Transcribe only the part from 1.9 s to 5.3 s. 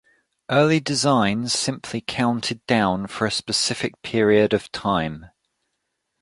counted down for a specific period of time.